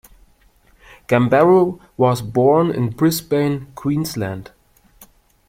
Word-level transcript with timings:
Gambaro 1.07 1.79
was 1.95 2.23
born 2.23 2.71
in 2.71 2.89
Brisbane, 2.89 3.71
Queensland. 3.75 4.49